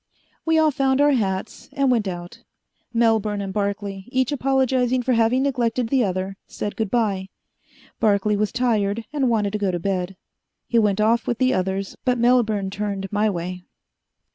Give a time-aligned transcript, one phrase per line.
[0.47, 2.41] We all found our hats and went out.
[2.91, 7.29] Melbourne and Barclay, each apologizing for having neglected the other, said good bye.
[7.99, 10.15] Barclay was tired and wanted to go to bed.
[10.65, 13.61] He went off with the others, but Melbourne turned my way.